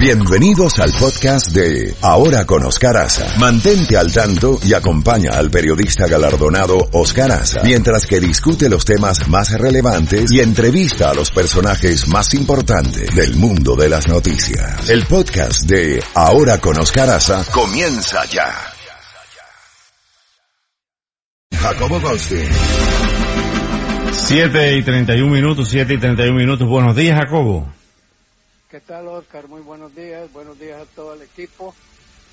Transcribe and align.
Bienvenidos 0.00 0.78
al 0.78 0.92
podcast 0.92 1.48
de 1.48 1.94
Ahora 2.00 2.46
con 2.46 2.64
Oscar 2.64 2.96
Aza. 2.96 3.38
Mantente 3.38 3.98
al 3.98 4.10
tanto 4.10 4.58
y 4.64 4.72
acompaña 4.72 5.32
al 5.32 5.50
periodista 5.50 6.06
galardonado 6.06 6.88
Oscar 6.92 7.30
Aza 7.30 7.60
mientras 7.64 8.06
que 8.06 8.18
discute 8.18 8.70
los 8.70 8.86
temas 8.86 9.28
más 9.28 9.52
relevantes 9.52 10.32
y 10.32 10.40
entrevista 10.40 11.10
a 11.10 11.14
los 11.14 11.30
personajes 11.30 12.08
más 12.08 12.32
importantes 12.32 13.14
del 13.14 13.36
mundo 13.36 13.76
de 13.76 13.90
las 13.90 14.08
noticias. 14.08 14.88
El 14.88 15.04
podcast 15.04 15.68
de 15.68 16.02
Ahora 16.14 16.58
con 16.62 16.80
Oscar 16.80 17.10
Aza 17.10 17.44
comienza 17.52 18.24
ya. 18.24 18.54
Jacobo 21.60 22.00
Goldstein. 22.00 22.48
7 24.12 24.78
y 24.78 24.82
31 24.82 25.30
minutos, 25.30 25.68
7 25.68 25.92
y 25.92 25.98
31 25.98 26.38
minutos. 26.38 26.66
Buenos 26.66 26.96
días, 26.96 27.18
Jacobo. 27.18 27.79
¿Qué 28.70 28.78
tal, 28.78 29.08
Oscar? 29.08 29.48
Muy 29.48 29.62
buenos 29.62 29.92
días. 29.96 30.32
Buenos 30.32 30.56
días 30.56 30.80
a 30.80 30.84
todo 30.94 31.14
el 31.14 31.22
equipo. 31.22 31.74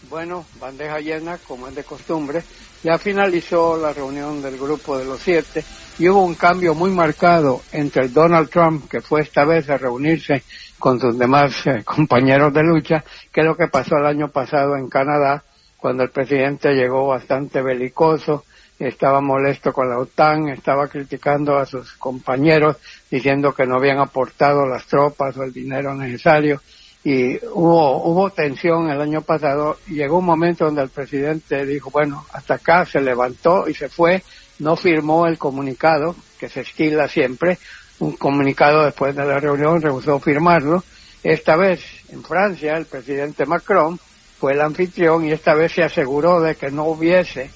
Bueno, 0.08 0.45
bandeja 0.59 1.00
llena, 1.00 1.40
como 1.40 1.68
es 1.68 1.73
de 1.73 1.84
costumbre. 1.84 2.44
Ya 2.84 3.00
finalizó 3.00 3.76
la 3.76 3.91
reunión 3.91 4.40
del 4.44 4.55
grupo 4.55 5.00
de 5.00 5.05
los 5.05 5.20
siete 5.20 5.66
y 5.98 6.08
hubo 6.08 6.23
un 6.23 6.36
cambio 6.36 6.76
muy 6.76 6.92
marcado 6.92 7.64
entre 7.72 8.09
Donald 8.09 8.52
Trump, 8.52 8.88
que 8.88 9.02
fue 9.02 9.22
esta 9.22 9.45
vez 9.45 9.68
a 9.72 9.80
reunirse 9.80 10.44
con 10.78 11.00
sus 11.00 11.18
demás 11.18 11.66
eh, 11.66 11.84
compañeros 11.86 12.54
de 12.54 12.62
lucha, 12.62 13.04
que 13.34 13.42
es 13.42 13.48
lo 13.48 13.58
que 13.58 13.67
pasó 13.67 13.98
el 13.98 14.06
año 14.06 14.30
pasado 14.30 14.76
en 14.76 14.90
Canadá, 14.90 15.44
cuando 15.76 16.04
el 16.04 16.12
presidente 16.12 16.76
llegó 16.76 17.08
bastante 17.08 17.64
belicoso, 17.64 18.45
estaba 18.80 19.22
molesto 19.22 19.73
con 19.73 19.90
la 19.90 19.98
OTAN, 19.98 20.49
estaba 20.49 20.88
criticando 20.88 21.58
a 21.58 21.66
sus 21.66 21.94
compañeros 21.94 22.77
diciendo 23.09 23.53
que 23.53 23.66
no 23.66 23.76
habían 23.76 24.00
aportado 24.00 24.67
las 24.67 24.86
tropas 24.86 25.36
o 25.38 25.44
el 25.44 25.53
dinero 25.53 25.95
necesario. 25.95 26.62
Y 27.03 27.38
hubo 27.53 28.03
hubo 28.03 28.30
tensión 28.31 28.90
el 28.90 29.02
año 29.02 29.22
pasado. 29.22 29.77
Llegó 29.88 30.20
un 30.20 30.26
momento 30.26 30.66
donde 30.66 30.84
el 30.84 30.90
presidente 30.90 31.66
dijo 31.66 31.89
bueno 31.89 32.25
hasta 32.33 32.55
acá 32.55 32.86
se 32.86 33.02
levantó 33.02 33.67
y 33.67 33.73
se 33.73 33.89
fue. 33.89 34.23
No 34.59 34.75
firmó 34.75 35.28
el 35.28 35.38
comunicado 35.38 36.16
que 36.39 36.50
se 36.50 36.61
estila 36.61 37.08
siempre. 37.08 37.58
Un 38.00 38.14
comunicado 38.17 38.86
después 38.86 39.16
de 39.16 39.25
la 39.25 39.39
reunión 39.39 39.81
rehusó 39.81 40.20
firmarlo. 40.20 40.83
Esta 41.23 41.55
vez 41.55 41.81
en 42.09 42.23
Francia 42.23 42.78
el 42.78 42.86
presidente 42.86 43.45
Macron 43.45 44.00
fue 44.39 44.53
el 44.53 44.61
anfitrión 44.61 45.25
y 45.25 45.31
esta 45.31 45.55
vez 45.55 45.72
se 45.72 45.83
aseguró 45.83 46.42
de 46.42 46.55
que 46.55 46.70
no 46.70 46.86
hubiese 46.86 47.50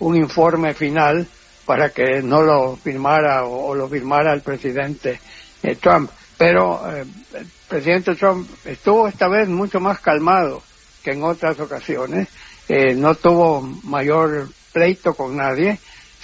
un 0.00 0.16
informe 0.16 0.74
final 0.74 1.26
para 1.64 1.90
que 1.90 2.20
no 2.22 2.42
lo 2.42 2.76
firmara 2.76 3.44
o, 3.44 3.74
lo 3.74 3.88
firmara 3.88 4.32
el 4.32 4.42
presidente 4.42 5.20
eh, 5.62 5.76
Trump. 5.76 6.10
Pero 6.36 6.82
eh, 6.90 7.04
el 7.34 7.46
presidente 7.68 8.14
Trump 8.16 8.48
estuvo 8.64 9.06
esta 9.06 9.28
vez 9.28 9.48
mucho 9.48 9.78
más 9.78 10.00
calmado 10.00 10.62
que 11.04 11.12
en 11.12 11.22
otras 11.22 11.60
ocasiones. 11.60 12.28
Eh, 12.68 12.94
no 12.94 13.14
tuvo 13.14 13.60
mayor 13.84 14.48
pleito 14.72 15.12
con 15.12 15.36
nadie. 15.36 15.78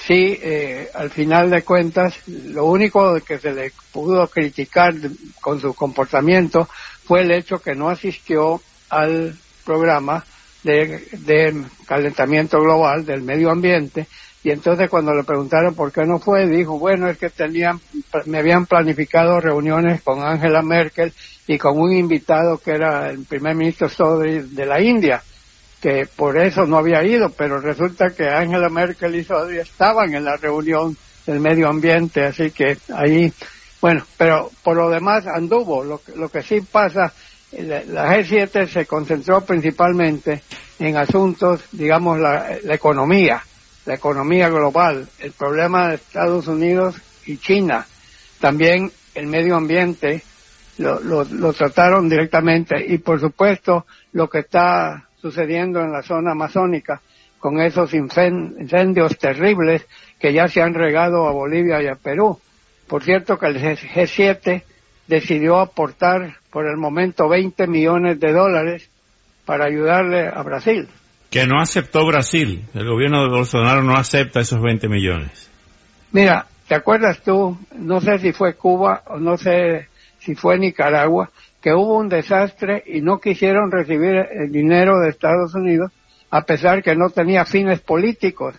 Sí, 0.07 0.39
al 0.93 1.11
final 1.11 1.51
de 1.51 1.63
cuentas, 1.63 2.15
lo 2.27 2.67
único 2.67 3.19
que 3.27 3.39
se 3.39 3.51
le 3.51 3.73
pudo 3.93 4.29
criticar 4.29 4.93
con 5.41 5.59
su 5.59 5.73
comportamiento 5.73 6.69
fue 7.05 7.23
el 7.23 7.33
hecho 7.33 7.59
que 7.59 7.75
no 7.75 7.89
asistió 7.89 8.61
al 8.91 9.35
programa 9.65 10.23
de, 10.67 11.65
calentamiento 11.87 12.59
global, 12.59 13.07
del 13.07 13.23
medio 13.23 13.51
ambiente, 13.51 14.07
y 14.43 14.51
entonces 14.51 14.89
cuando 14.91 15.15
le 15.15 15.25
preguntaron 15.25 15.75
por 15.75 15.93
qué 15.93 16.05
no 16.05 16.19
fue, 16.19 16.47
dijo, 16.47 16.79
bueno, 16.79 17.09
es 17.09 17.19
que 17.19 17.31
tenían, 17.31 17.81
me 18.27 18.39
habían 18.39 18.67
planificado 18.67 19.41
reuniones 19.41 20.03
con 20.03 20.23
Angela 20.23 20.63
Merkel 20.63 21.13
y 21.47 21.59
con 21.59 21.79
un 21.81 21.93
invitado 21.93 22.59
que 22.59 22.73
era 22.73 23.11
el 23.11 23.25
primer 23.25 23.57
ministro 23.57 23.89
Sodri 23.89 24.41
de 24.41 24.67
la 24.67 24.81
India, 24.81 25.23
que 25.81 26.07
por 26.15 26.39
eso 26.39 26.67
no 26.67 26.79
había 26.79 27.03
ido, 27.05 27.31
pero 27.31 27.61
resulta 27.61 28.11
que 28.11 28.29
Angela 28.29 28.69
Merkel 28.69 29.17
y 29.17 29.25
Sodri 29.25 29.59
estaban 29.59 30.15
en 30.15 30.25
la 30.25 30.37
reunión 30.37 30.97
del 31.27 31.41
medio 31.41 31.69
ambiente, 31.69 32.25
así 32.25 32.51
que 32.51 32.79
ahí, 32.95 33.33
bueno, 33.81 34.05
pero 34.17 34.51
por 34.63 34.77
lo 34.77 34.91
demás 34.91 35.27
anduvo, 35.27 35.83
lo, 35.83 36.01
lo 36.15 36.29
que 36.29 36.43
sí 36.43 36.61
pasa 36.61 37.13
la, 37.63 38.17
G7 38.17 38.67
se 38.67 38.87
concentró 38.87 39.41
principalmente 39.43 40.43
en 40.79 40.97
asuntos, 40.97 41.65
digamos, 41.73 42.19
la, 42.19 42.59
economía, 42.71 43.43
la 43.85 43.95
economía 43.95 44.49
global, 44.49 45.09
el 45.19 45.33
problema 45.33 45.89
de 45.89 45.95
Estados 45.97 46.49
Unidos 46.49 46.97
y 47.25 47.39
China, 47.39 47.87
también 48.41 48.93
el 49.15 49.27
medio 49.27 49.57
ambiente, 49.57 50.23
lo, 50.79 51.01
lo, 51.01 51.53
trataron 51.55 52.09
directamente 52.09 52.85
y 52.87 52.99
por 52.99 53.19
supuesto 53.19 53.87
lo 54.13 54.29
que 54.29 54.41
está 54.41 55.09
sucediendo 55.21 55.81
en 55.81 55.91
la 55.91 56.03
zona 56.03 56.33
amazónica 56.33 57.01
con 57.39 57.61
esos 57.61 57.95
incendios 57.95 59.17
terribles 59.19 59.87
que 60.19 60.35
ya 60.35 60.49
se 60.49 60.61
han 60.61 60.75
regado 60.75 61.27
a 61.27 61.33
Bolivia 61.33 61.83
y 61.83 61.87
a 61.87 61.95
Perú. 61.95 62.39
Por 62.87 63.03
cierto 63.03 63.39
que 63.39 63.47
el 63.47 63.61
G7 63.61 64.63
decidió 65.07 65.59
aportar 65.59 66.37
por 66.51 66.67
el 66.67 66.77
momento 66.77 67.29
20 67.29 67.67
millones 67.67 68.19
de 68.21 68.33
dólares 68.33 68.91
para 69.45 69.67
ayudarle 69.67 70.29
a 70.29 70.43
Brasil. 70.43 70.89
Que 71.31 71.47
no 71.47 71.61
aceptó 71.61 72.07
Brasil. 72.07 72.65
El 72.75 72.89
gobierno 72.89 73.23
de 73.23 73.29
Bolsonaro 73.29 73.83
no 73.83 73.97
acepta 73.97 74.41
esos 74.41 74.61
20 74.61 74.89
millones. 74.89 75.51
Mira, 76.13 76.47
¿te 76.69 76.75
acuerdas 76.75 77.23
tú? 77.23 77.59
No 77.75 78.01
sé 78.01 78.19
si 78.19 78.33
fue 78.33 78.55
Cuba 78.55 79.03
o 79.07 79.19
no 79.19 79.37
sé 79.37 79.89
si 80.19 80.35
fue 80.35 80.59
Nicaragua, 80.59 81.31
que 81.61 81.73
hubo 81.73 81.99
un 81.99 82.09
desastre 82.09 82.83
y 82.87 83.01
no 83.01 83.21
quisieron 83.21 83.71
recibir 83.71 84.27
el 84.31 84.51
dinero 84.51 84.99
de 85.01 85.11
Estados 85.11 85.55
Unidos 85.55 85.93
a 86.31 86.43
pesar 86.43 86.83
que 86.83 86.97
no 86.97 87.11
tenía 87.11 87.45
fines 87.45 87.81
políticos 87.81 88.57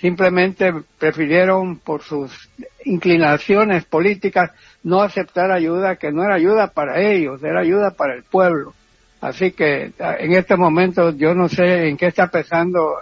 simplemente 0.00 0.72
prefirieron 0.98 1.78
por 1.78 2.02
sus 2.02 2.48
inclinaciones 2.88 3.84
políticas 3.84 4.50
no 4.82 5.02
aceptar 5.02 5.50
ayuda 5.50 5.96
que 5.96 6.10
no 6.10 6.24
era 6.24 6.34
ayuda 6.34 6.68
para 6.68 7.00
ellos, 7.00 7.42
era 7.42 7.60
ayuda 7.60 7.90
para 7.90 8.14
el 8.14 8.22
pueblo. 8.22 8.74
Así 9.20 9.52
que 9.52 9.92
en 9.98 10.32
este 10.32 10.56
momento 10.56 11.10
yo 11.12 11.34
no 11.34 11.48
sé 11.48 11.88
en 11.88 11.96
qué 11.96 12.06
está 12.06 12.28
pensando 12.28 12.96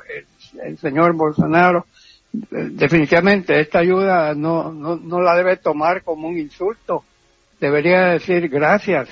el, 0.63 0.79
señor 0.79 1.15
Bolsonaro. 1.15 1.87
Definitivamente 2.33 3.61
esta 3.61 3.81
ayuda 3.81 4.35
no, 4.35 4.73
no, 4.73 4.97
no 4.97 5.21
la 5.21 5.37
debe 5.37 5.57
tomar 5.57 6.03
como 6.03 6.29
un 6.29 6.39
insulto. 6.39 7.05
Debería 7.61 8.09
decir 8.09 8.49
gracias. 8.49 9.09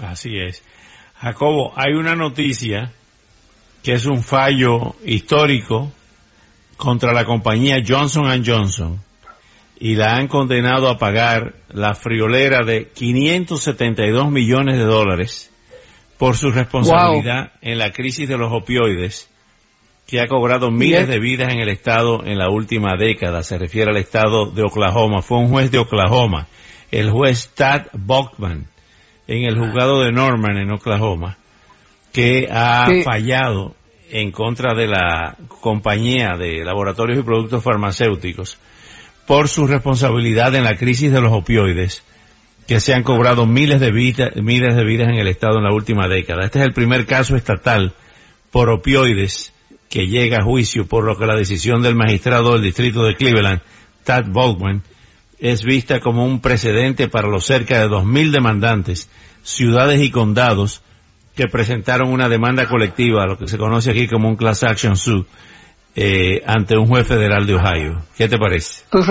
Así 0.00 0.38
es. 0.38 0.62
Jacobo, 1.16 1.72
hay 1.76 1.94
una 1.94 2.14
noticia 2.14 2.92
que 3.82 3.94
es 3.94 4.06
un 4.06 4.22
fallo 4.22 4.94
histórico 5.04 5.92
contra 6.82 7.12
la 7.12 7.24
compañía 7.24 7.76
Johnson 7.86 8.44
Johnson 8.44 9.00
y 9.78 9.94
la 9.94 10.16
han 10.16 10.26
condenado 10.26 10.88
a 10.88 10.98
pagar 10.98 11.54
la 11.68 11.94
friolera 11.94 12.64
de 12.66 12.88
572 12.88 14.28
millones 14.32 14.78
de 14.78 14.84
dólares 14.84 15.52
por 16.18 16.36
su 16.36 16.50
responsabilidad 16.50 17.52
en 17.60 17.78
la 17.78 17.92
crisis 17.92 18.28
de 18.28 18.36
los 18.36 18.52
opioides 18.52 19.30
que 20.08 20.18
ha 20.20 20.26
cobrado 20.26 20.72
miles 20.72 21.06
de 21.06 21.20
vidas 21.20 21.52
en 21.52 21.60
el 21.60 21.68
estado 21.68 22.24
en 22.24 22.36
la 22.36 22.50
última 22.50 22.96
década. 22.98 23.44
Se 23.44 23.58
refiere 23.58 23.92
al 23.92 23.98
estado 23.98 24.50
de 24.50 24.64
Oklahoma. 24.64 25.22
Fue 25.22 25.38
un 25.38 25.50
juez 25.50 25.70
de 25.70 25.78
Oklahoma, 25.78 26.48
el 26.90 27.12
juez 27.12 27.52
Tad 27.54 27.86
Buckman, 27.92 28.66
en 29.28 29.44
el 29.44 29.56
juzgado 29.56 30.02
de 30.02 30.10
Norman 30.10 30.56
en 30.56 30.72
Oklahoma, 30.72 31.38
que 32.12 32.48
ha 32.50 32.88
fallado 33.04 33.76
en 34.12 34.30
contra 34.30 34.74
de 34.74 34.86
la 34.86 35.36
compañía 35.60 36.36
de 36.38 36.62
laboratorios 36.64 37.18
y 37.18 37.22
productos 37.22 37.64
farmacéuticos 37.64 38.58
por 39.26 39.48
su 39.48 39.66
responsabilidad 39.66 40.54
en 40.54 40.64
la 40.64 40.76
crisis 40.76 41.10
de 41.10 41.22
los 41.22 41.32
opioides 41.32 42.04
que 42.66 42.78
se 42.78 42.92
han 42.92 43.04
cobrado 43.04 43.46
miles 43.46 43.80
de 43.80 43.90
vidas, 43.90 44.36
miles 44.36 44.76
de 44.76 44.84
vidas 44.84 45.08
en 45.08 45.14
el 45.14 45.28
estado 45.28 45.56
en 45.58 45.64
la 45.64 45.72
última 45.72 46.08
década. 46.08 46.44
Este 46.44 46.58
es 46.58 46.64
el 46.66 46.74
primer 46.74 47.06
caso 47.06 47.36
estatal 47.36 47.94
por 48.50 48.68
opioides 48.68 49.54
que 49.88 50.06
llega 50.06 50.38
a 50.38 50.44
juicio 50.44 50.86
por 50.86 51.04
lo 51.04 51.16
que 51.16 51.26
la 51.26 51.34
decisión 51.34 51.82
del 51.82 51.94
magistrado 51.94 52.52
del 52.52 52.62
distrito 52.62 53.04
de 53.04 53.16
Cleveland, 53.16 53.62
Tad 54.04 54.26
Baldwin, 54.28 54.82
es 55.38 55.64
vista 55.64 56.00
como 56.00 56.26
un 56.26 56.40
precedente 56.40 57.08
para 57.08 57.28
los 57.28 57.46
cerca 57.46 57.80
de 57.80 57.88
2.000 57.88 58.30
demandantes, 58.30 59.08
ciudades 59.42 60.02
y 60.02 60.10
condados 60.10 60.81
que 61.34 61.48
presentaron 61.48 62.12
una 62.12 62.28
demanda 62.28 62.68
colectiva, 62.68 63.26
lo 63.26 63.38
que 63.38 63.48
se 63.48 63.58
conoce 63.58 63.90
aquí 63.90 64.06
como 64.08 64.28
un 64.28 64.36
class 64.36 64.64
action 64.64 64.96
suit, 64.96 65.26
eh, 65.94 66.42
ante 66.46 66.76
un 66.76 66.86
juez 66.86 67.06
federal 67.06 67.46
de 67.46 67.54
Ohio. 67.54 68.02
¿Qué 68.16 68.28
te 68.28 68.38
parece? 68.38 68.84
Tú, 68.90 69.02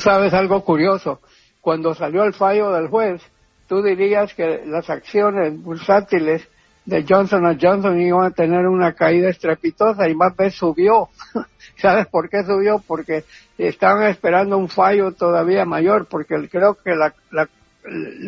sabes 0.00 0.34
algo 0.34 0.64
curioso. 0.64 1.20
Cuando 1.60 1.94
salió 1.94 2.24
el 2.24 2.34
fallo 2.34 2.70
del 2.72 2.88
juez, 2.88 3.22
tú 3.68 3.82
dirías 3.82 4.32
que 4.34 4.62
las 4.66 4.88
acciones 4.88 5.60
bursátiles 5.60 6.46
de 6.84 7.04
Johnson 7.08 7.58
Johnson 7.60 8.00
iban 8.00 8.26
a 8.26 8.30
tener 8.30 8.66
una 8.66 8.92
caída 8.92 9.28
estrepitosa 9.28 10.08
y 10.08 10.14
más 10.14 10.36
vez 10.36 10.54
subió. 10.54 11.08
¿Sabes 11.76 12.06
por 12.06 12.30
qué 12.30 12.44
subió? 12.44 12.82
Porque 12.86 13.24
estaban 13.58 14.04
esperando 14.04 14.56
un 14.56 14.68
fallo 14.68 15.12
todavía 15.12 15.64
mayor, 15.64 16.06
porque 16.06 16.48
creo 16.48 16.74
que 16.74 16.94
la, 16.94 17.12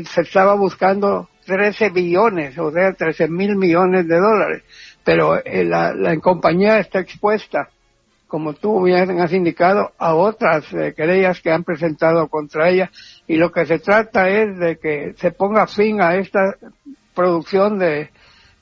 se 0.04 0.20
estaba 0.22 0.54
buscando 0.54 1.28
13 1.48 1.88
billones, 1.88 2.58
o 2.58 2.70
sea, 2.70 2.92
13 2.92 3.26
mil 3.28 3.56
millones 3.56 4.06
de 4.06 4.16
dólares. 4.18 4.62
Pero 5.02 5.42
eh, 5.42 5.64
la, 5.64 5.94
la 5.94 6.14
compañía 6.18 6.78
está 6.78 7.00
expuesta, 7.00 7.70
como 8.26 8.52
tú 8.52 8.82
bien 8.82 9.18
has 9.18 9.32
indicado, 9.32 9.92
a 9.96 10.14
otras 10.14 10.70
eh, 10.74 10.92
querellas 10.94 11.40
que 11.40 11.50
han 11.50 11.64
presentado 11.64 12.28
contra 12.28 12.68
ella. 12.68 12.90
Y 13.26 13.36
lo 13.36 13.50
que 13.50 13.64
se 13.64 13.78
trata 13.78 14.28
es 14.28 14.58
de 14.58 14.76
que 14.76 15.14
se 15.16 15.30
ponga 15.30 15.66
fin 15.66 16.02
a 16.02 16.16
esta 16.16 16.54
producción 17.14 17.78
de, 17.78 18.10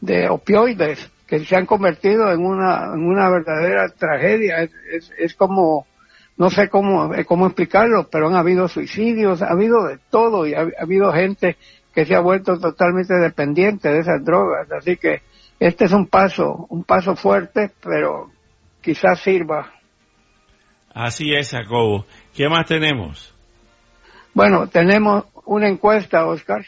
de 0.01 0.29
opioides 0.29 1.11
que 1.27 1.41
se 1.41 1.57
han 1.57 1.67
convertido 1.67 2.31
en 2.33 2.47
una, 2.47 2.93
en 2.95 3.05
una 3.05 3.29
verdadera 3.29 3.89
tragedia. 3.89 4.63
Es, 4.93 5.11
es, 5.19 5.35
como 5.35 5.89
no 6.37 6.51
sé 6.51 6.69
cómo, 6.69 7.13
eh, 7.15 7.25
cómo 7.25 7.47
explicarlo, 7.47 8.09
pero 8.11 8.29
han 8.29 8.37
habido 8.37 8.69
suicidios, 8.69 9.43
ha 9.43 9.49
habido 9.49 9.85
de 9.89 9.99
todo 10.11 10.47
y 10.47 10.55
ha, 10.55 10.69
habido 10.79 11.13
gente 11.13 11.57
que 11.97 12.05
se 12.05 12.15
ha 12.15 12.21
vuelto 12.21 12.59
totalmente 12.61 13.15
dependiente 13.15 13.89
de 13.89 14.01
esas 14.01 14.23
drogas. 14.23 14.71
Así 14.71 14.99
que 14.99 15.23
este 15.59 15.87
es 15.87 15.93
un 15.93 16.07
paso, 16.07 16.67
un 16.69 16.85
paso 16.85 17.17
fuerte, 17.17 17.71
pero 17.83 18.31
quizás 18.83 19.19
sirva. 19.21 19.73
Así 20.93 21.35
es, 21.35 21.53
Jacobo. 21.53 22.05
¿Qué 22.35 22.51
más 22.51 22.67
tenemos? 22.67 23.35
Bueno, 24.35 24.69
tenemos 24.69 25.25
una 25.47 25.69
encuesta, 25.69 26.27
Oscar, 26.27 26.67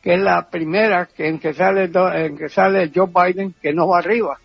que 0.00 0.14
es 0.14 0.20
la 0.20 0.48
primera 0.48 1.06
que 1.06 1.26
en 1.26 1.40
que 1.40 1.54
sale, 1.54 1.90
en 2.24 2.38
que 2.38 2.48
sale 2.48 2.92
Joe 2.94 3.10
Biden 3.12 3.56
que 3.60 3.72
no 3.72 3.88
va 3.88 3.98
arriba 3.98 4.38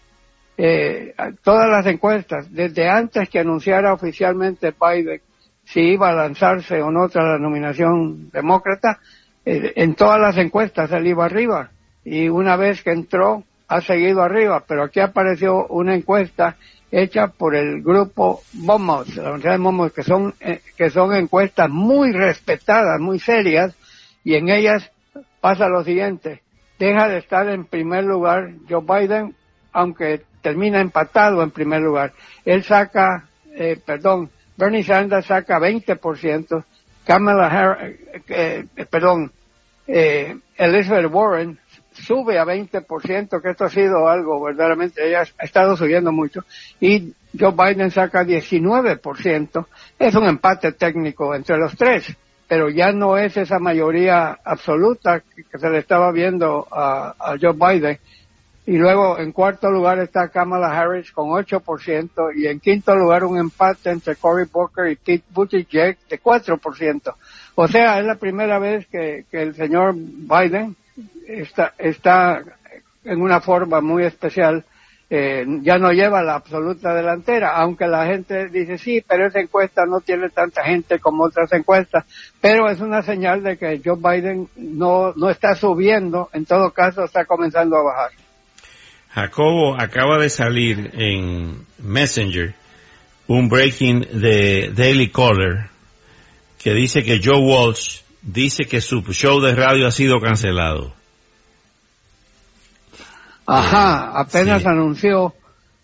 eh, 0.57 1.13
todas 1.43 1.69
las 1.69 1.85
encuestas, 1.85 2.51
desde 2.51 2.89
antes 2.89 3.29
que 3.29 3.37
anunciara 3.37 3.93
oficialmente 3.93 4.73
Biden 4.81 5.21
si 5.63 5.81
iba 5.81 6.09
a 6.09 6.15
lanzarse 6.15 6.81
o 6.81 6.89
no 6.89 7.07
tras 7.09 7.25
la 7.25 7.37
nominación 7.37 8.31
demócrata, 8.31 8.99
en 9.49 9.95
todas 9.95 10.19
las 10.19 10.38
encuestas 10.38 10.91
él 10.91 11.07
iba 11.07 11.25
arriba. 11.25 11.71
Y 12.03 12.27
una 12.29 12.55
vez 12.55 12.83
que 12.83 12.91
entró, 12.91 13.44
ha 13.67 13.81
seguido 13.81 14.21
arriba. 14.21 14.63
Pero 14.67 14.83
aquí 14.83 14.99
apareció 14.99 15.67
una 15.67 15.95
encuesta 15.95 16.57
hecha 16.91 17.27
por 17.27 17.55
el 17.55 17.81
grupo 17.81 18.41
Momos, 18.53 19.15
la 19.15 19.31
Universidad 19.31 19.59
Momos, 19.59 19.94
que 19.94 20.03
son, 20.03 20.33
eh, 20.39 20.61
que 20.77 20.89
son 20.89 21.13
encuestas 21.13 21.69
muy 21.69 22.11
respetadas, 22.11 22.99
muy 22.99 23.19
serias, 23.19 23.75
y 24.23 24.35
en 24.35 24.49
ellas 24.49 24.89
pasa 25.41 25.67
lo 25.67 25.83
siguiente. 25.83 26.41
Deja 26.79 27.07
de 27.09 27.17
estar 27.17 27.50
en 27.50 27.65
primer 27.65 28.05
lugar 28.05 28.51
Joe 28.69 28.83
Biden, 28.83 29.35
aunque 29.73 30.23
termina 30.41 30.79
empatado 30.79 31.43
en 31.43 31.51
primer 31.51 31.81
lugar. 31.81 32.13
Él 32.45 32.63
saca, 32.63 33.27
eh, 33.53 33.79
perdón, 33.85 34.29
Bernie 34.55 34.83
Sanders 34.83 35.25
saca 35.25 35.59
20%, 35.59 36.63
Kamala 37.05 37.47
Harris, 37.47 38.00
eh, 38.27 38.65
eh, 38.75 38.85
perdón, 38.85 39.31
eh, 39.88 40.38
Elizabeth 40.57 41.12
Warren 41.12 41.57
sube 41.92 42.38
a 42.38 42.45
20%, 42.45 43.42
que 43.42 43.50
esto 43.50 43.66
ha 43.66 43.69
sido 43.69 44.07
algo 44.07 44.42
verdaderamente, 44.42 45.07
ella 45.07 45.24
ha 45.38 45.45
estado 45.45 45.75
subiendo 45.75 46.12
mucho, 46.12 46.44
y 46.80 47.13
Joe 47.38 47.54
Biden 47.54 47.92
saca 47.92 48.24
19%, 48.24 49.66
es 49.98 50.16
un 50.16 50.25
empate 50.25 50.74
técnico 50.74 51.34
entre 51.34 51.57
los 51.57 51.75
tres, 51.75 52.16
pero 52.48 52.69
ya 52.69 52.92
no 52.92 53.18
es 53.18 53.36
esa 53.36 53.60
mayoría 53.60 54.38
absoluta 54.44 55.22
que, 55.22 55.57
se 55.57 55.69
le 55.69 55.80
estaba 55.80 56.12
viendo 56.12 56.68
a, 56.72 57.16
a 57.19 57.36
Joe 57.42 57.54
Biden, 57.54 58.00
y 58.67 58.77
luego 58.77 59.17
en 59.17 59.31
cuarto 59.31 59.71
lugar 59.71 59.97
está 59.99 60.27
Kamala 60.27 60.77
Harris 60.77 61.13
con 61.13 61.29
8% 61.29 62.35
y 62.35 62.47
en 62.47 62.59
quinto 62.59 62.93
lugar 62.97 63.23
un 63.23 63.39
empate 63.39 63.91
entre 63.91 64.17
Cory 64.17 64.43
Booker 64.51 64.91
y 64.91 64.97
Pete 64.97 65.23
Buttigieg 65.29 65.97
de 66.09 66.21
4%. 66.21 67.15
O 67.55 67.67
sea, 67.69 67.97
es 67.97 68.05
la 68.05 68.15
primera 68.15 68.59
vez 68.59 68.85
que, 68.87 69.23
que 69.31 69.41
el 69.41 69.55
señor 69.55 69.95
Biden 69.95 70.75
está, 71.25 71.73
está 71.77 72.43
en 73.05 73.21
una 73.21 73.39
forma 73.39 73.79
muy 73.79 74.03
especial. 74.03 74.65
Eh, 75.09 75.45
ya 75.61 75.77
no 75.77 75.93
lleva 75.93 76.21
la 76.21 76.35
absoluta 76.35 76.93
delantera, 76.93 77.55
aunque 77.55 77.87
la 77.87 78.05
gente 78.05 78.49
dice 78.49 78.77
sí, 78.77 79.01
pero 79.07 79.27
esa 79.27 79.39
encuesta 79.39 79.85
no 79.85 80.01
tiene 80.01 80.29
tanta 80.29 80.65
gente 80.65 80.99
como 80.99 81.23
otras 81.23 81.53
encuestas, 81.53 82.03
pero 82.41 82.69
es 82.69 82.81
una 82.81 83.01
señal 83.01 83.41
de 83.43 83.57
que 83.57 83.81
Joe 83.81 83.95
Biden 83.95 84.49
no, 84.57 85.13
no 85.13 85.29
está 85.29 85.55
subiendo, 85.55 86.29
en 86.33 86.45
todo 86.45 86.71
caso 86.71 87.05
está 87.05 87.23
comenzando 87.23 87.77
a 87.77 87.83
bajar. 87.83 88.26
Jacobo 89.13 89.80
acaba 89.80 90.18
de 90.19 90.30
salir 90.30 90.92
en 90.94 91.65
Messenger 91.80 92.54
un 93.27 93.50
breaking 93.50 94.07
de 94.13 94.71
Daily 94.74 95.09
Caller 95.09 95.69
que 96.59 96.74
dice 96.74 97.04
que 97.04 97.19
Joe 97.24 97.39
Walsh 97.39 98.01
dice 98.21 98.65
que 98.65 98.81
su 98.81 99.01
show 99.13 99.39
de 99.42 99.56
radio 99.56 99.88
ha 99.88 99.92
sido 99.92 100.19
cancelado. 100.19 100.94
Ajá, 103.45 104.19
apenas 104.19 104.62
sí. 104.62 104.68
anunció 104.68 105.33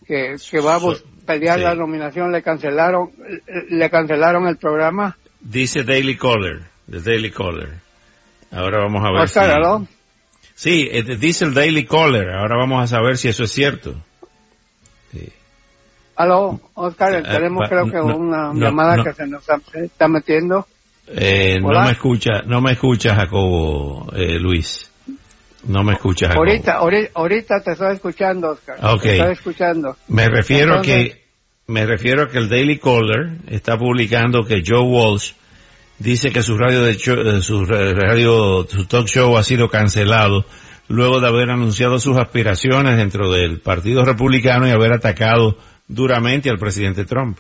que, 0.06 0.36
que 0.52 0.60
va 0.60 0.76
a 0.76 0.80
pelear 1.26 1.60
sí. 1.60 1.64
la 1.64 1.76
nominación, 1.76 2.32
le 2.32 2.44
cancelaron, 2.44 3.12
le 3.70 3.90
cancelaron 3.90 4.48
el 4.48 4.58
programa. 4.58 5.18
Dice 5.40 5.84
Daily 5.84 6.18
Caller, 6.18 6.64
de 6.88 7.02
Daily 7.02 7.32
Caller. 7.32 7.80
Ahora 8.52 8.80
vamos 8.80 9.04
a 9.06 9.12
ver. 9.12 9.30
Si... 9.30 9.88
Sí, 10.56 10.90
dice 11.20 11.46
el 11.46 11.54
Daily 11.54 11.86
Caller. 11.86 12.30
Ahora 12.32 12.58
vamos 12.58 12.84
a 12.84 12.88
saber 12.88 13.18
si 13.18 13.28
eso 13.28 13.44
es 13.44 13.52
cierto. 13.52 13.96
Sí. 15.12 15.30
Aló, 16.16 16.60
Oscar, 16.76 17.22
uh, 17.22 17.24
tenemos 17.24 17.66
uh, 17.66 17.70
creo 17.70 17.86
que 17.86 17.98
no, 17.98 18.18
una 18.18 18.54
no, 18.54 18.54
llamada 18.54 18.98
no. 18.98 19.04
que 19.04 19.14
se 19.14 19.26
nos 19.28 19.44
está 19.74 20.08
metiendo. 20.08 20.68
Eh, 21.08 21.60
no 21.60 21.84
me 21.84 21.92
escucha, 21.92 22.44
no 22.46 22.62
me 22.62 22.74
escucha 22.74 23.16
Jacobo, 23.16 24.08
eh, 24.16 24.40
Luis. 24.40 24.90
No 25.66 25.84
me 25.84 25.94
escucha 25.94 26.28
Jacobo. 26.28 26.46
Ahorita, 26.46 26.74
ahorita, 26.74 27.12
ahorita 27.16 27.62
te 27.62 27.72
estoy 27.72 27.96
escuchando, 27.96 28.52
Oscar. 28.52 28.78
Okay. 28.96 29.12
Te 29.12 29.18
estoy 29.18 29.34
escuchando. 29.34 29.98
Me 30.08 30.28
refiero 30.30 30.76
Entonces, 30.76 30.94
a 30.94 31.16
que, 31.16 31.24
me 31.68 31.86
refiero 31.86 32.24
a 32.24 32.30
que 32.30 32.38
el 32.38 32.50
Daily 32.50 32.78
Caller 32.78 33.38
está 33.48 33.78
publicando 33.78 34.46
que 34.46 34.62
Joe 34.66 34.82
Walsh 34.82 35.34
dice 36.04 36.32
que 36.32 36.44
su 36.44 36.58
radio 36.58 36.84
de 36.84 36.96
show, 36.98 37.16
eh, 37.16 37.42
su 37.42 37.66
radio, 37.66 38.68
su 38.68 38.86
talk 38.86 39.08
show 39.08 39.38
ha 39.38 39.44
sido 39.44 39.70
cancelado 39.70 40.46
luego 40.90 41.22
de 41.22 41.28
haber 41.28 41.50
anunciado 41.50 41.98
sus 41.98 42.18
aspiraciones 42.18 42.98
dentro 42.98 43.32
del 43.32 43.62
Partido 43.62 44.04
Republicano 44.04 44.68
y 44.68 44.72
haber 44.72 44.92
atacado 44.92 45.58
duramente 45.88 46.50
al 46.50 46.60
presidente 46.60 47.06
Trump. 47.06 47.38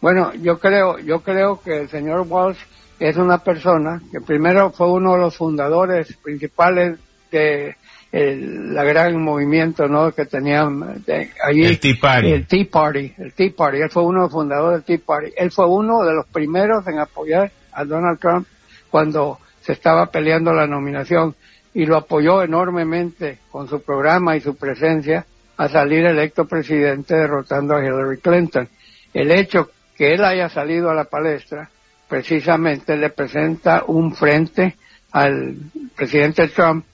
Bueno, 0.00 0.32
yo 0.34 0.58
creo, 0.58 0.98
yo 0.98 1.20
creo 1.20 1.60
que 1.60 1.82
el 1.82 1.88
señor 1.90 2.24
Walsh 2.26 2.58
es 2.98 3.16
una 3.16 3.38
persona 3.38 4.00
que 4.10 4.20
primero 4.20 4.70
fue 4.70 4.90
uno 4.90 5.12
de 5.12 5.18
los 5.18 5.36
fundadores 5.36 6.16
principales 6.22 6.98
de 7.30 7.76
el 8.12 8.74
la 8.74 8.84
gran 8.84 9.20
movimiento 9.20 9.88
no 9.88 10.12
que 10.12 10.24
tenían 10.24 11.02
de, 11.04 11.30
allí 11.44 11.64
el 11.64 11.78
Tea 11.78 11.94
Party. 12.00 12.30
El 12.30 12.46
Tea 12.46 12.66
Party 12.70 13.14
el 13.18 13.32
Tea 13.32 13.50
Party. 13.56 13.78
Él 13.78 13.90
fue 13.90 14.04
uno 14.04 14.20
de 14.20 14.24
los 14.24 14.32
fundadores 14.32 14.84
del 14.86 14.98
Tea 14.98 15.06
Party. 15.06 15.32
Él 15.36 15.50
fue 15.50 15.66
uno 15.66 16.04
de 16.04 16.14
los 16.14 16.26
primeros 16.26 16.86
en 16.86 16.98
apoyar 16.98 17.50
a 17.72 17.84
Donald 17.84 18.18
Trump 18.18 18.46
cuando 18.90 19.38
se 19.60 19.72
estaba 19.72 20.06
peleando 20.06 20.52
la 20.52 20.66
nominación 20.66 21.34
y 21.74 21.86
lo 21.86 21.96
apoyó 21.96 22.42
enormemente 22.42 23.38
con 23.50 23.68
su 23.68 23.82
programa 23.82 24.36
y 24.36 24.40
su 24.40 24.56
presencia 24.56 25.26
a 25.56 25.68
salir 25.68 26.06
electo 26.06 26.46
presidente 26.46 27.14
derrotando 27.14 27.74
a 27.74 27.84
Hillary 27.84 28.18
Clinton. 28.18 28.68
El 29.12 29.32
hecho 29.32 29.70
que 29.96 30.14
él 30.14 30.24
haya 30.24 30.48
salido 30.48 30.90
a 30.90 30.94
la 30.94 31.04
palestra 31.04 31.68
precisamente 32.08 32.96
le 32.96 33.10
presenta 33.10 33.84
un 33.86 34.14
frente 34.14 34.76
al 35.12 35.56
presidente 35.96 36.48
Trump 36.48 36.84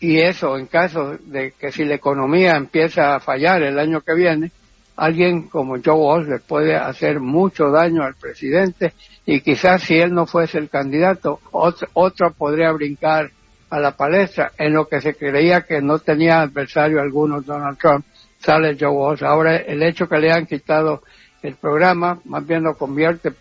y 0.00 0.20
eso 0.20 0.56
en 0.56 0.66
caso 0.66 1.16
de 1.24 1.52
que 1.52 1.72
si 1.72 1.84
la 1.84 1.94
economía 1.94 2.56
empieza 2.56 3.14
a 3.14 3.20
fallar 3.20 3.62
el 3.62 3.78
año 3.78 4.00
que 4.00 4.14
viene, 4.14 4.52
alguien 4.96 5.48
como 5.48 5.76
Joe 5.84 6.24
le 6.24 6.38
puede 6.38 6.76
hacer 6.76 7.20
mucho 7.20 7.70
daño 7.70 8.02
al 8.02 8.14
presidente 8.14 8.92
y 9.26 9.40
quizás 9.40 9.82
si 9.82 9.98
él 9.98 10.12
no 10.12 10.26
fuese 10.26 10.58
el 10.58 10.68
candidato, 10.68 11.40
otro, 11.52 11.88
otro 11.94 12.32
podría 12.32 12.72
brincar 12.72 13.30
a 13.70 13.78
la 13.78 13.96
palestra 13.96 14.52
en 14.56 14.72
lo 14.72 14.88
que 14.88 15.00
se 15.00 15.14
creía 15.14 15.62
que 15.62 15.82
no 15.82 15.98
tenía 15.98 16.40
adversario 16.40 17.00
alguno 17.00 17.42
Donald 17.42 17.78
Trump, 17.78 18.04
sale 18.38 18.76
Joe 18.78 18.88
Walsh. 18.88 19.24
Ahora 19.24 19.56
el 19.56 19.82
hecho 19.82 20.08
que 20.08 20.18
le 20.18 20.32
han 20.32 20.46
quitado 20.46 21.02
el 21.42 21.54
programa, 21.56 22.20
más 22.24 22.46
bien 22.46 22.62
lo 22.62 22.76
convierte, 22.76 23.32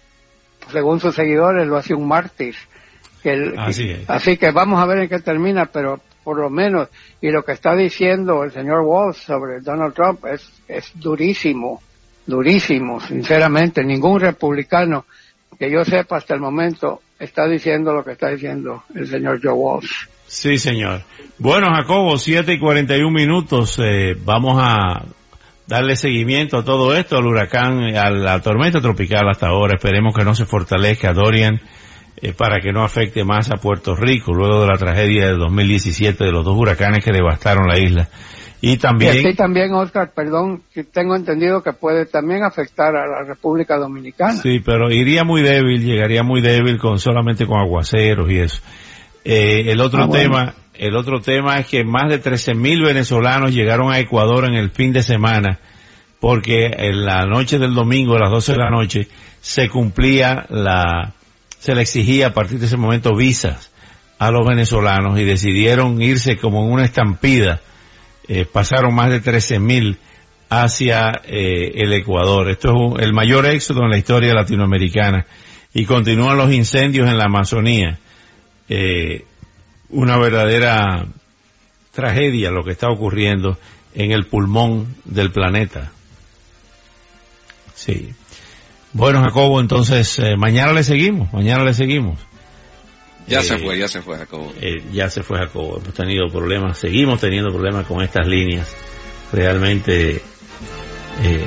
según 0.72 1.00
sus 1.00 1.16
seguidores, 1.16 1.66
lo 1.68 1.78
hace 1.78 1.94
un 1.94 2.08
mártir. 2.08 2.56
Que 3.24 3.34
el, 3.34 3.58
así, 3.58 3.90
es. 3.90 4.10
así 4.10 4.38
que 4.38 4.52
vamos 4.52 4.80
a 4.82 4.86
ver 4.86 5.00
en 5.00 5.10
qué 5.10 5.20
termina, 5.20 5.66
pero 5.66 6.02
por 6.28 6.40
lo 6.40 6.50
menos, 6.50 6.90
y 7.22 7.32
lo 7.32 7.42
que 7.42 7.54
está 7.54 7.74
diciendo 7.74 8.44
el 8.44 8.52
señor 8.52 8.82
Walsh 8.82 9.16
sobre 9.16 9.62
Donald 9.62 9.94
Trump 9.94 10.26
es, 10.26 10.52
es 10.68 10.92
durísimo, 10.96 11.82
durísimo, 12.26 13.00
sinceramente. 13.00 13.82
Ningún 13.82 14.20
republicano 14.20 15.06
que 15.58 15.72
yo 15.72 15.86
sepa 15.86 16.18
hasta 16.18 16.34
el 16.34 16.42
momento 16.42 17.02
está 17.18 17.48
diciendo 17.48 17.94
lo 17.94 18.04
que 18.04 18.12
está 18.12 18.28
diciendo 18.28 18.84
el 18.94 19.08
señor 19.08 19.40
Joe 19.42 19.54
Walsh. 19.54 20.08
Sí, 20.26 20.58
señor. 20.58 21.04
Bueno, 21.38 21.68
Jacobo, 21.74 22.18
7 22.18 22.56
y 22.56 22.60
41 22.60 23.10
minutos. 23.10 23.80
Eh, 23.82 24.18
vamos 24.26 24.60
a 24.62 25.06
darle 25.66 25.96
seguimiento 25.96 26.58
a 26.58 26.66
todo 26.66 26.94
esto, 26.94 27.16
al 27.16 27.26
huracán, 27.26 27.96
a 27.96 28.10
la 28.10 28.42
tormenta 28.42 28.82
tropical 28.82 29.30
hasta 29.30 29.48
ahora. 29.48 29.78
Esperemos 29.78 30.14
que 30.14 30.26
no 30.26 30.36
se 30.36 30.46
fortalezca 30.46 31.14
Dorian 31.14 31.62
eh, 32.20 32.34
para 32.34 32.60
que 32.60 32.72
no 32.72 32.84
afecte 32.84 33.24
más 33.24 33.52
a 33.52 33.58
Puerto 33.58 33.96
Rico 33.96 34.34
luego 34.34 34.62
de 34.62 34.68
la 34.68 34.78
tragedia 34.78 35.28
de 35.28 35.34
2017 35.34 36.24
de 36.24 36.32
los 36.32 36.44
dos 36.44 36.58
huracanes 36.58 37.06
que 37.06 37.12
devastaron 37.12 37.68
la 37.68 37.78
isla. 37.78 38.10
Y 38.60 38.78
también... 38.78 39.28
Y 39.28 39.36
también, 39.36 39.72
Oscar, 39.74 40.12
perdón, 40.16 40.64
tengo 40.92 41.16
entendido 41.16 41.62
que 41.62 41.74
puede 41.74 42.08
también 42.08 42.44
afectar 42.44 42.96
a 42.96 43.06
la 43.06 43.24
República 43.24 43.78
Dominicana. 43.78 44.34
Sí, 44.34 44.60
pero 44.66 44.90
iría 44.92 45.24
muy 45.24 45.44
débil, 45.44 45.86
llegaría 45.86 46.24
muy 46.24 46.42
débil 46.42 46.80
con 46.80 46.98
solamente 46.98 47.46
con 47.46 47.60
aguaceros 47.60 48.32
y 48.32 48.40
eso. 48.40 48.62
Eh, 49.24 49.66
el 49.72 49.80
otro 49.80 50.06
ah, 50.06 50.10
tema, 50.10 50.56
el 50.74 50.96
otro 50.96 51.22
tema 51.22 51.60
es 51.60 51.68
que 51.68 51.84
más 51.84 52.10
de 52.10 52.20
13.000 52.20 52.84
venezolanos 52.84 53.54
llegaron 53.54 53.92
a 53.92 54.00
Ecuador 54.00 54.46
en 54.46 54.56
el 54.56 54.72
fin 54.72 54.92
de 54.92 55.04
semana 55.04 55.60
porque 56.20 56.72
en 56.78 57.06
la 57.06 57.26
noche 57.28 57.60
del 57.60 57.76
domingo 57.76 58.16
a 58.16 58.20
las 58.22 58.32
12 58.32 58.54
de 58.54 58.58
la 58.58 58.72
noche 58.72 59.08
se 59.40 59.70
cumplía 59.70 60.46
la, 60.50 61.14
se 61.60 61.76
le 61.76 61.82
exigía 61.82 62.28
a 62.28 62.34
partir 62.34 62.60
de 62.60 62.68
ese 62.68 62.78
momento 62.78 63.16
visas 63.16 63.72
a 64.20 64.32
los 64.32 64.48
venezolanos 64.48 65.20
y 65.20 65.24
decidieron 65.24 66.02
irse 66.02 66.38
como 66.38 66.64
en 66.66 66.72
una 66.72 66.86
estampida. 66.86 67.62
Eh, 68.28 68.46
pasaron 68.46 68.94
más 68.94 69.10
de 69.10 69.22
13.000 69.22 69.98
hacia 70.50 71.22
eh, 71.26 71.72
el 71.76 71.94
Ecuador. 71.94 72.50
Esto 72.50 72.98
es 72.98 73.06
el 73.06 73.14
mayor 73.14 73.46
éxodo 73.46 73.84
en 73.84 73.92
la 73.92 73.98
historia 73.98 74.34
latinoamericana 74.34 75.26
y 75.74 75.86
continúan 75.86 76.38
los 76.38 76.52
incendios 76.52 77.08
en 77.08 77.18
la 77.18 77.26
Amazonía. 77.26 78.00
Eh, 78.70 79.26
una 79.90 80.18
verdadera 80.18 81.06
tragedia 81.92 82.52
lo 82.52 82.64
que 82.64 82.72
está 82.72 82.90
ocurriendo 82.90 83.58
en 83.94 84.12
el 84.12 84.26
pulmón 84.26 84.96
del 85.06 85.32
planeta. 85.32 85.92
Sí. 87.74 88.14
Bueno, 88.98 89.22
Jacobo, 89.22 89.62
entonces 89.62 90.18
eh, 90.18 90.36
mañana 90.38 90.74
le 90.74 90.84
seguimos, 90.84 91.32
mañana 91.32 91.64
le 91.64 91.76
seguimos. 91.76 92.18
Ya 93.28 93.44
se 93.44 93.54
eh, 93.54 93.60
fue, 93.60 93.78
ya 93.78 93.88
se 93.88 94.02
fue 94.02 94.18
Jacobo. 94.18 94.52
Eh, 94.60 94.84
ya 94.92 95.08
se 95.12 95.22
fue 95.22 95.38
Jacobo. 95.38 95.78
Hemos 95.78 95.94
tenido 95.94 96.28
problemas, 96.30 96.80
seguimos 96.80 97.22
teniendo 97.22 97.52
problemas 97.52 97.86
con 97.86 98.02
estas 98.02 98.28
líneas. 98.28 98.76
Realmente 99.32 100.24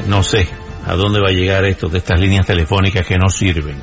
no 0.07 0.23
sé 0.23 0.47
a 0.87 0.95
dónde 0.95 1.21
va 1.21 1.30
a 1.30 1.33
llegar 1.33 1.64
esto 1.64 1.88
de 1.88 1.99
estas 1.99 2.21
líneas 2.21 2.47
telefónicas 2.47 3.04
que 3.04 3.16
no 3.16 3.28
sirven. 3.28 3.83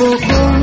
Poco 0.00 0.59